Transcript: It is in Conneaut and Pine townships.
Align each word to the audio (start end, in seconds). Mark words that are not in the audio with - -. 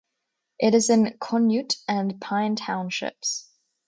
It 0.57 0.73
is 0.73 0.89
in 0.89 1.15
Conneaut 1.19 1.75
and 1.87 2.19
Pine 2.19 2.55
townships. 2.55 3.51